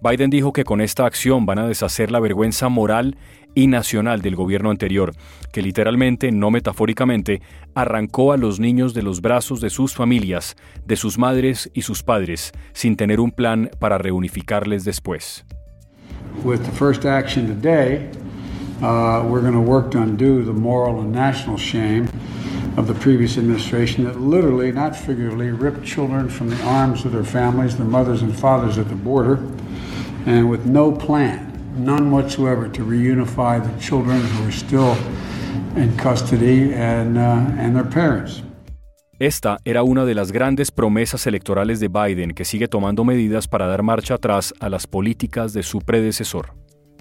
Biden 0.00 0.30
dijo 0.30 0.54
que 0.54 0.64
con 0.64 0.80
esta 0.80 1.04
acción 1.04 1.44
van 1.44 1.58
a 1.58 1.68
deshacer 1.68 2.10
la 2.10 2.20
vergüenza 2.20 2.70
moral 2.70 3.18
y 3.54 3.66
nacional 3.66 4.22
del 4.22 4.36
gobierno 4.36 4.70
anterior, 4.70 5.12
que 5.52 5.62
literalmente, 5.62 6.30
no 6.30 6.50
metafóricamente, 6.50 7.42
arrancó 7.74 8.32
a 8.32 8.36
los 8.36 8.60
niños 8.60 8.94
de 8.94 9.02
los 9.02 9.20
brazos 9.20 9.60
de 9.60 9.70
sus 9.70 9.94
familias, 9.94 10.56
de 10.86 10.96
sus 10.96 11.18
madres 11.18 11.70
y 11.74 11.82
sus 11.82 12.02
padres, 12.02 12.52
sin 12.72 12.96
tener 12.96 13.20
un 13.20 13.30
plan 13.30 13.70
para 13.78 13.98
reunificarles 13.98 14.84
después. 14.84 15.44
With 16.44 16.64
the 16.64 16.72
first 16.72 17.04
action 17.04 17.46
today, 17.46 18.08
uh, 18.82 19.24
we're 19.26 19.40
going 19.40 19.54
to 19.54 19.60
work 19.60 19.90
to 19.92 19.98
undo 19.98 20.44
the 20.44 20.52
moral 20.52 21.00
and 21.00 21.12
national 21.12 21.56
shame 21.56 22.08
of 22.76 22.86
the 22.86 22.94
previous 22.94 23.36
administration 23.36 24.04
that 24.04 24.20
literally, 24.20 24.70
not 24.70 24.94
figuratively, 24.94 25.50
ripped 25.50 25.84
children 25.84 26.28
from 26.28 26.48
the 26.48 26.62
arms 26.62 27.04
of 27.04 27.10
their 27.10 27.24
families, 27.24 27.76
their 27.76 27.86
mothers 27.86 28.22
and 28.22 28.38
fathers 28.38 28.78
at 28.78 28.88
the 28.88 28.94
border, 28.94 29.40
and 30.26 30.48
with 30.48 30.64
no 30.64 30.92
plan 30.92 31.47
none 31.78 32.10
whatsoever 32.10 32.70
to 32.70 32.84
reunify 32.84 33.62
the 33.62 33.80
children 33.80 34.20
who 34.20 34.48
are 34.48 34.52
still 34.52 34.96
in 35.76 35.94
custody 35.96 36.74
and, 36.74 37.16
uh, 37.16 37.62
and 37.62 37.74
their 37.74 37.88
parents. 37.88 38.42
Esta 39.18 39.58
era 39.64 39.82
una 39.82 40.04
de 40.04 40.14
las 40.14 40.30
grandes 40.30 40.70
promesas 40.70 41.26
electorales 41.26 41.80
de 41.80 41.88
Biden 41.88 42.32
que 42.32 42.44
sigue 42.44 42.68
tomando 42.68 43.04
medidas 43.04 43.48
para 43.48 43.66
dar 43.66 43.82
marcha 43.82 44.14
atrás 44.14 44.54
a 44.60 44.68
las 44.68 44.86
políticas 44.86 45.52
de 45.52 45.64
su 45.64 45.80
predecesor. 45.80 46.54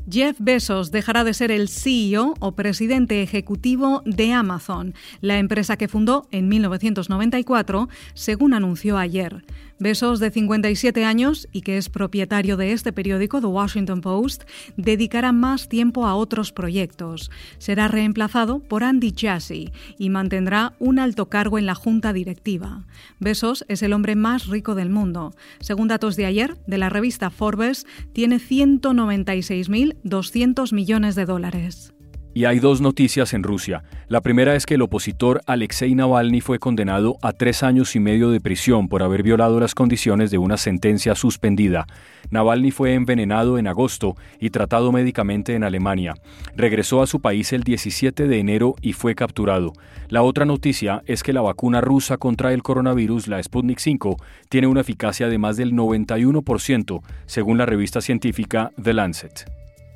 Jeff 0.10 0.38
Bezos 0.40 0.90
dejará 0.92 1.26
de 1.26 1.34
ser 1.34 1.52
el 1.52 1.68
CEO 1.68 2.34
o 2.40 2.56
presidente 2.56 3.22
ejecutivo 3.22 4.02
de 4.06 4.32
Amazon, 4.32 4.96
la 5.20 5.38
empresa 5.38 5.76
que 5.76 5.90
fundó 5.90 6.28
en 6.32 6.48
1994, 6.48 7.90
según 8.14 8.54
anunció 8.54 8.98
ayer. 8.98 9.44
Besos, 9.80 10.20
de 10.20 10.32
57 10.32 11.06
años 11.06 11.48
y 11.52 11.62
que 11.62 11.78
es 11.78 11.90
propietario 11.90 12.58
de 12.58 12.72
este 12.72 12.92
periódico, 12.92 13.42
The 13.42 13.48
Washington 13.48 14.02
Post, 14.02 14.46
dedicará 14.76 15.32
más 15.32 15.70
tiempo 15.70 16.08
a 16.08 16.16
otros 16.16 16.52
proyectos. 16.52 17.30
Será 17.60 17.88
reemplazado 17.88 18.58
por 18.60 18.84
Andy 18.84 19.14
Jassy 19.16 19.72
y 20.00 20.10
mantendrá 20.10 20.74
un 20.80 20.98
alto 20.98 21.30
cargo 21.30 21.60
en 21.60 21.68
la 21.68 21.76
junta 21.76 22.12
directiva. 22.12 22.88
Besos 23.20 23.66
es 23.68 23.84
el 23.84 23.94
hombre 23.94 24.16
más 24.16 24.48
rico 24.48 24.74
del 24.74 24.90
mundo. 24.90 25.36
Según 25.60 25.88
datos 25.88 26.16
de 26.16 26.26
ayer 26.26 26.58
de 26.66 26.80
la 26.80 26.90
revista 26.90 27.30
Forbes, 27.30 27.86
tiene 28.14 28.38
196.200 28.38 30.74
millones 30.74 31.14
de 31.16 31.26
dólares. 31.26 31.94
Y 32.38 32.46
hay 32.46 32.60
dos 32.60 32.82
noticias 32.82 33.34
en 33.34 33.42
Rusia. 33.42 33.82
La 34.10 34.22
primera 34.22 34.56
es 34.56 34.68
que 34.68 34.76
el 34.76 34.84
opositor 34.84 35.42
Alexei 35.48 35.96
Navalny 35.96 36.40
fue 36.40 36.60
condenado 36.60 37.18
a 37.24 37.34
tres 37.34 37.64
años 37.64 37.96
y 37.96 38.00
medio 38.00 38.30
de 38.30 38.40
prisión 38.40 38.90
por 38.90 39.02
haber 39.02 39.24
violado 39.24 39.60
las 39.60 39.74
condiciones 39.74 40.30
de 40.30 40.38
una 40.38 40.58
sentencia 40.58 41.16
suspendida. 41.16 41.88
Navalny 42.30 42.70
fue 42.70 42.94
envenenado 42.94 43.58
en 43.58 43.66
agosto 43.66 44.16
y 44.40 44.52
tratado 44.52 44.92
médicamente 44.92 45.56
en 45.56 45.64
Alemania. 45.64 46.14
Regresó 46.56 47.02
a 47.02 47.08
su 47.08 47.22
país 47.22 47.54
el 47.54 47.64
17 47.64 48.28
de 48.28 48.38
enero 48.38 48.76
y 48.84 48.94
fue 48.94 49.16
capturado. 49.16 49.74
La 50.08 50.22
otra 50.22 50.46
noticia 50.46 51.02
es 51.08 51.24
que 51.24 51.34
la 51.34 51.42
vacuna 51.42 51.82
rusa 51.82 52.18
contra 52.18 52.54
el 52.54 52.62
coronavirus, 52.62 53.30
la 53.30 53.42
Sputnik 53.42 53.80
5, 53.80 54.16
tiene 54.48 54.68
una 54.68 54.82
eficacia 54.82 55.28
de 55.28 55.40
más 55.40 55.58
del 55.58 55.74
91%, 55.74 57.02
según 57.26 57.58
la 57.58 57.66
revista 57.66 58.00
científica 58.00 58.72
The 58.80 58.94
Lancet. 58.94 59.57